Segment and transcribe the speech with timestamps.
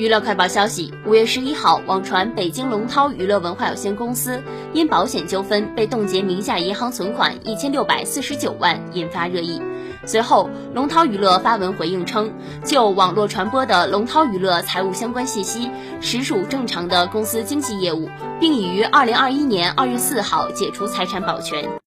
[0.00, 4.42] 娱乐快报消息五月十一号网传北京龙涛娱乐文化有限公司
[4.72, 9.60] 因保险纠纷被冻结名下银行存款一千六百四十九万引发热议。
[10.06, 12.32] 随后龙涛娱乐发文回应称
[12.64, 15.70] 就网络传播的龙涛娱乐财务相关信息
[16.00, 18.08] 实属正常的公司经济业务
[18.40, 21.79] 并已于二零二一年二月四号解除财产保全。